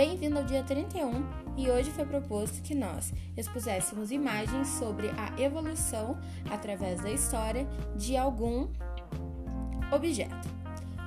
Bem-vindo 0.00 0.38
ao 0.38 0.44
dia 0.44 0.62
31 0.62 1.12
e 1.58 1.70
hoje 1.70 1.90
foi 1.90 2.06
proposto 2.06 2.62
que 2.62 2.74
nós 2.74 3.12
expuséssemos 3.36 4.10
imagens 4.10 4.66
sobre 4.66 5.10
a 5.10 5.38
evolução 5.38 6.18
através 6.50 7.02
da 7.02 7.10
história 7.10 7.68
de 7.96 8.16
algum 8.16 8.66
objeto. 9.94 10.48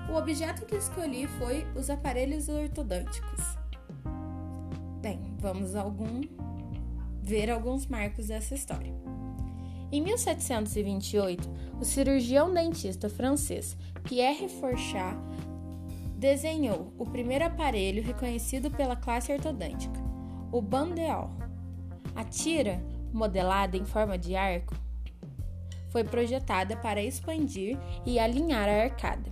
O 0.07 0.13
objeto 0.13 0.63
que 0.67 0.75
escolhi 0.75 1.25
foi 1.25 1.65
os 1.75 1.89
aparelhos 1.89 2.47
ortodônticos. 2.47 3.57
Bem, 5.01 5.19
vamos 5.39 5.75
algum 5.75 6.21
ver 7.19 7.49
alguns 7.49 7.87
marcos 7.87 8.27
dessa 8.27 8.53
história. 8.53 8.93
Em 9.91 10.01
1728, 10.03 11.49
o 11.81 11.83
cirurgião 11.83 12.53
dentista 12.53 13.09
francês 13.09 13.75
Pierre 14.03 14.47
Fourchat 14.47 15.17
desenhou 16.23 16.93
o 16.97 17.05
primeiro 17.05 17.43
aparelho 17.43 18.01
reconhecido 18.01 18.71
pela 18.71 18.95
classe 18.95 19.29
ortodôntica, 19.29 19.99
o 20.53 20.61
bandeau. 20.61 21.29
A 22.15 22.23
tira, 22.23 22.81
modelada 23.11 23.75
em 23.75 23.83
forma 23.83 24.17
de 24.17 24.33
arco, 24.33 24.73
foi 25.89 26.01
projetada 26.05 26.77
para 26.77 27.03
expandir 27.03 27.77
e 28.05 28.19
alinhar 28.19 28.69
a 28.69 28.83
arcada. 28.83 29.29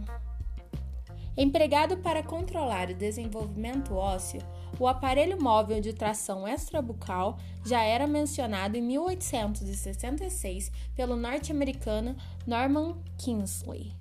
Empregado 1.38 1.96
para 1.96 2.22
controlar 2.22 2.90
o 2.90 2.94
desenvolvimento 2.94 3.96
ósseo, 3.96 4.42
o 4.78 4.86
aparelho 4.86 5.42
móvel 5.42 5.80
de 5.80 5.94
tração 5.94 6.46
extrabucal 6.46 7.38
já 7.66 7.82
era 7.82 8.06
mencionado 8.06 8.76
em 8.76 8.82
1866 8.82 10.70
pelo 10.94 11.16
norte-americano 11.16 12.18
Norman 12.46 13.02
Kingsley. 13.18 13.94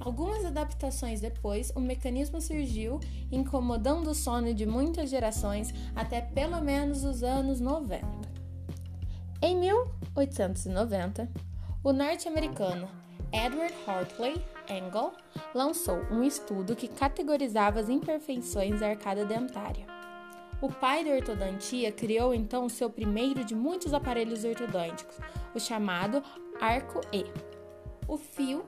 Algumas 0.00 0.46
adaptações 0.46 1.20
depois, 1.20 1.70
o 1.76 1.80
mecanismo 1.80 2.40
surgiu, 2.40 2.98
incomodando 3.30 4.10
o 4.10 4.14
sono 4.14 4.54
de 4.54 4.64
muitas 4.64 5.10
gerações 5.10 5.74
até 5.94 6.22
pelo 6.22 6.58
menos 6.62 7.04
os 7.04 7.22
anos 7.22 7.60
90. 7.60 8.06
Em 9.42 9.56
1890, 9.56 11.28
o 11.84 11.92
norte-americano 11.92 12.88
Edward 13.30 13.74
Hartley 13.86 14.42
Engel 14.68 15.12
lançou 15.54 15.98
um 16.10 16.22
estudo 16.22 16.74
que 16.74 16.88
categorizava 16.88 17.78
as 17.78 17.90
imperfeições 17.90 18.80
da 18.80 18.88
arcada 18.88 19.24
dentária. 19.26 19.86
O 20.62 20.68
pai 20.68 21.04
da 21.04 21.10
ortodontia 21.10 21.92
criou 21.92 22.34
então 22.34 22.68
seu 22.68 22.90
primeiro 22.90 23.44
de 23.44 23.54
muitos 23.54 23.94
aparelhos 23.94 24.44
ortodônticos, 24.44 25.16
o 25.54 25.60
chamado 25.60 26.22
arco 26.60 27.00
E. 27.12 27.24
O 28.06 28.18
fio 28.18 28.64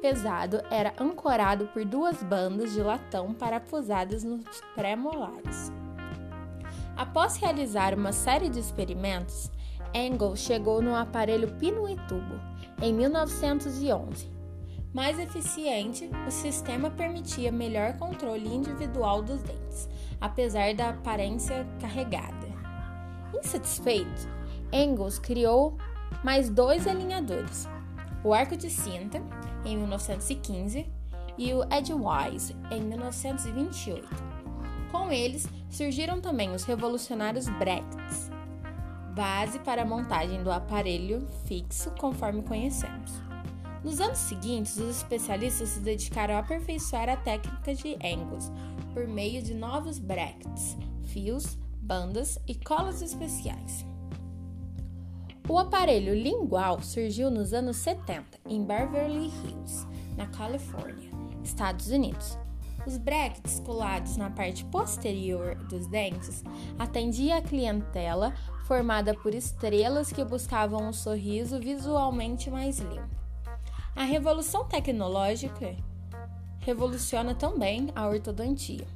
pesado 0.00 0.62
era 0.70 0.92
ancorado 1.00 1.66
por 1.68 1.84
duas 1.84 2.22
bandas 2.22 2.72
de 2.72 2.82
latão 2.82 3.32
parafusadas 3.34 4.22
nos 4.24 4.44
pré-molares. 4.74 5.72
Após 6.96 7.36
realizar 7.36 7.94
uma 7.94 8.12
série 8.12 8.48
de 8.48 8.58
experimentos, 8.58 9.50
Engel 9.92 10.36
chegou 10.36 10.80
no 10.80 10.94
aparelho 10.94 11.52
pino 11.56 11.88
e 11.88 11.96
tubo 12.08 12.40
em 12.80 12.92
1911. 12.92 14.30
Mais 14.92 15.18
eficiente, 15.18 16.10
o 16.26 16.30
sistema 16.30 16.90
permitia 16.90 17.52
melhor 17.52 17.98
controle 17.98 18.48
individual 18.48 19.20
dos 19.22 19.42
dentes, 19.42 19.88
apesar 20.20 20.74
da 20.74 20.90
aparência 20.90 21.66
carregada. 21.78 22.46
Insatisfeito, 23.34 24.28
Engels 24.72 25.18
criou 25.18 25.76
mais 26.24 26.48
dois 26.48 26.86
alinhadores, 26.86 27.68
o 28.26 28.34
arco 28.34 28.56
de 28.56 28.68
cinta, 28.68 29.22
em 29.64 29.76
1915, 29.76 30.84
e 31.38 31.54
o 31.54 31.62
Edgewise, 31.72 32.56
em 32.72 32.80
1928. 32.80 34.04
Com 34.90 35.12
eles, 35.12 35.46
surgiram 35.70 36.20
também 36.20 36.52
os 36.52 36.64
revolucionários 36.64 37.48
brackets, 37.48 38.28
base 39.14 39.60
para 39.60 39.82
a 39.82 39.86
montagem 39.86 40.42
do 40.42 40.50
aparelho 40.50 41.24
fixo 41.44 41.92
conforme 42.00 42.42
conhecemos. 42.42 43.12
Nos 43.84 44.00
anos 44.00 44.18
seguintes, 44.18 44.76
os 44.76 44.96
especialistas 44.96 45.68
se 45.68 45.78
dedicaram 45.78 46.34
a 46.34 46.40
aperfeiçoar 46.40 47.08
a 47.08 47.16
técnica 47.16 47.76
de 47.76 47.90
Engels 48.04 48.50
por 48.92 49.06
meio 49.06 49.40
de 49.40 49.54
novos 49.54 50.00
brackets, 50.00 50.76
fios, 51.04 51.56
bandas 51.80 52.40
e 52.48 52.56
colas 52.56 53.02
especiais. 53.02 53.86
O 55.48 55.60
aparelho 55.60 56.12
lingual 56.12 56.82
surgiu 56.82 57.30
nos 57.30 57.52
anos 57.52 57.76
70 57.76 58.40
em 58.46 58.64
Beverly 58.64 59.28
Hills, 59.28 59.86
na 60.16 60.26
Califórnia, 60.26 61.08
Estados 61.44 61.86
Unidos. 61.86 62.36
Os 62.84 62.98
brackets 62.98 63.60
colados 63.60 64.16
na 64.16 64.28
parte 64.28 64.64
posterior 64.64 65.54
dos 65.54 65.86
dentes 65.86 66.42
atendiam 66.76 67.38
a 67.38 67.42
clientela 67.42 68.34
formada 68.66 69.14
por 69.14 69.34
estrelas 69.34 70.12
que 70.12 70.24
buscavam 70.24 70.88
um 70.88 70.92
sorriso 70.92 71.60
visualmente 71.60 72.50
mais 72.50 72.80
limpo. 72.80 73.16
A 73.94 74.02
revolução 74.02 74.64
tecnológica 74.64 75.76
revoluciona 76.58 77.36
também 77.36 77.92
a 77.94 78.08
ortodontia. 78.08 78.86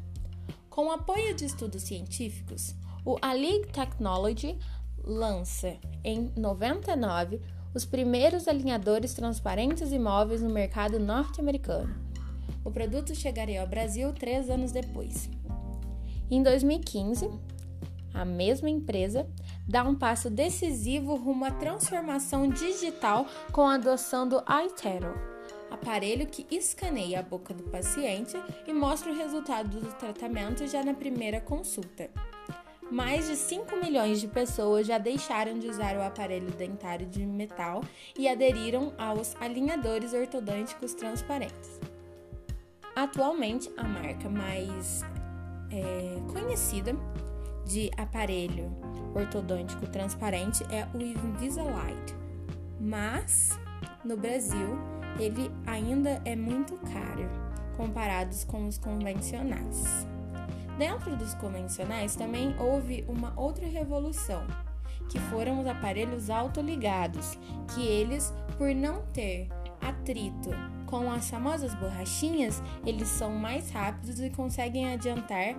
Com 0.69 0.89
o 0.89 0.91
apoio 0.91 1.33
de 1.33 1.45
estudos 1.45 1.85
científicos, 1.85 2.75
o 3.05 3.17
Alig 3.23 3.69
Technology 3.69 4.59
lança, 5.05 5.77
em 6.05 6.33
99, 6.37 7.41
os 7.75 7.85
primeiros 7.85 8.49
alinhadores 8.49 9.15
transparentes 9.15 9.93
e 9.93 9.99
móveis 9.99 10.43
no 10.43 10.51
mercado 10.51 10.99
norte-americano. 10.99 11.95
O 12.65 12.71
produto 12.71 13.15
chegaria 13.15 13.61
ao 13.61 13.67
Brasil 13.67 14.13
três 14.13 14.51
anos 14.51 14.73
depois. 14.73 15.31
Em 16.31 16.43
2015, 16.43 17.31
a 18.13 18.25
mesma 18.25 18.69
empresa 18.69 19.27
dá 19.69 19.85
um 19.85 19.95
passo 19.95 20.29
decisivo 20.29 21.15
rumo 21.15 21.45
à 21.45 21.51
transformação 21.51 22.49
digital 22.49 23.27
com 23.53 23.63
a 23.63 23.75
adoção 23.75 24.29
do 24.29 24.43
iTero, 24.67 25.15
aparelho 25.71 26.27
que 26.27 26.47
escaneia 26.51 27.21
a 27.21 27.23
boca 27.23 27.55
do 27.55 27.63
paciente 27.65 28.37
e 28.67 28.73
mostra 28.73 29.13
o 29.13 29.17
resultado 29.17 29.81
do 29.81 29.93
tratamento 29.95 30.67
já 30.67 30.85
na 30.85 30.93
primeira 30.93 31.41
consulta 31.41 32.11
mais 32.91 33.29
de 33.29 33.37
5 33.37 33.77
milhões 33.77 34.21
de 34.21 34.27
pessoas 34.27 34.87
já 34.87 34.99
deixaram 34.99 35.59
de 35.59 35.69
usar 35.69 35.97
o 35.97 36.03
aparelho 36.03 36.51
dentário 36.51 37.07
de 37.07 37.25
metal 37.25 37.83
e 38.19 38.29
aderiram 38.29 38.93
aos 38.99 39.37
alinhadores 39.41 40.13
ortodônticos 40.13 40.95
transparentes. 40.95 41.81
Atualmente, 42.95 43.71
a 43.77 43.85
marca 43.85 44.29
mais 44.29 45.03
é, 45.71 46.17
conhecida 46.33 46.97
de 47.65 47.91
aparelho 47.97 48.71
ortodôntico 49.15 49.87
transparente 49.87 50.65
é 50.65 50.87
o 50.93 51.01
Invisalign, 51.01 51.97
mas 52.81 53.59
no 54.05 54.17
Brasil 54.17 54.79
ele 55.19 55.51
ainda 55.67 56.21
é 56.25 56.35
muito 56.35 56.77
caro 56.93 57.29
comparados 57.77 58.45
com 58.45 58.67
os 58.67 58.79
convencionais. 58.79 60.07
Dentro 60.81 61.15
dos 61.15 61.35
convencionais 61.35 62.17
também 62.17 62.57
houve 62.59 63.05
uma 63.07 63.39
outra 63.39 63.67
revolução, 63.67 64.43
que 65.11 65.21
foram 65.21 65.61
os 65.61 65.67
aparelhos 65.67 66.31
autoligados, 66.31 67.37
que 67.75 67.87
eles, 67.87 68.33
por 68.57 68.75
não 68.75 69.03
ter 69.13 69.51
atrito 69.79 70.49
com 70.87 71.13
as 71.13 71.29
famosas 71.29 71.75
borrachinhas, 71.75 72.63
eles 72.87 73.09
são 73.09 73.31
mais 73.31 73.71
rápidos 73.71 74.21
e 74.21 74.31
conseguem 74.31 74.91
adiantar 74.91 75.55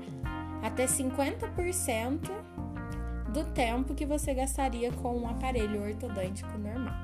até 0.64 0.88
50% 0.88 2.32
do 3.32 3.44
tempo 3.54 3.94
que 3.94 4.08
você 4.08 4.34
gastaria 4.34 4.92
com 4.92 5.16
um 5.16 5.30
aparelho 5.30 5.84
ortodôntico 5.84 6.58
normal. 6.58 6.96